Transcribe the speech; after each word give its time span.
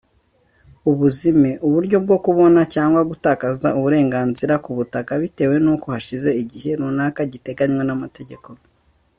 Ubuzime: 0.91 1.51
uburyo 1.67 1.97
bwo 2.05 2.17
kubona 2.25 2.61
cyangwa 2.73 3.01
gutakaza 3.11 3.67
uburenganzira 3.77 4.53
ku 4.63 4.69
butaka 4.77 5.11
bitewe 5.21 5.55
n’uko 5.63 5.85
hashize 5.95 6.29
igihe 6.41 6.69
runaka 6.79 7.21
giteganywa 7.33 7.83
n’amategeko; 7.85 8.49